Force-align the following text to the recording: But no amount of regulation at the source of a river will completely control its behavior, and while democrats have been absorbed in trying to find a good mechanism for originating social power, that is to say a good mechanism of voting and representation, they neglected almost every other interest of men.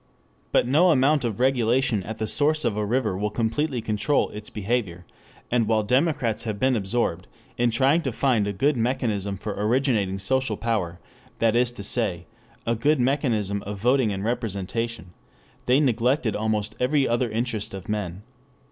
But 0.51 0.65
no 0.65 0.89
amount 0.89 1.23
of 1.23 1.39
regulation 1.39 2.01
at 2.01 2.17
the 2.17 2.25
source 2.25 2.65
of 2.65 2.75
a 2.75 2.83
river 2.83 3.15
will 3.15 3.29
completely 3.29 3.81
control 3.83 4.29
its 4.31 4.49
behavior, 4.49 5.05
and 5.51 5.67
while 5.67 5.83
democrats 5.83 6.41
have 6.41 6.57
been 6.57 6.75
absorbed 6.75 7.27
in 7.55 7.69
trying 7.69 8.01
to 8.01 8.11
find 8.11 8.47
a 8.47 8.51
good 8.51 8.75
mechanism 8.75 9.37
for 9.37 9.53
originating 9.53 10.17
social 10.17 10.57
power, 10.57 10.99
that 11.37 11.55
is 11.55 11.71
to 11.73 11.83
say 11.83 12.25
a 12.65 12.73
good 12.73 12.99
mechanism 12.99 13.61
of 13.67 13.79
voting 13.79 14.11
and 14.11 14.23
representation, 14.23 15.13
they 15.67 15.79
neglected 15.79 16.35
almost 16.35 16.75
every 16.79 17.07
other 17.07 17.29
interest 17.29 17.75
of 17.75 17.87
men. 17.87 18.23